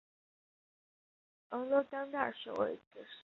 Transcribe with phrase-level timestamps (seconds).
[1.51, 3.07] 俄勒冈大学位于此市。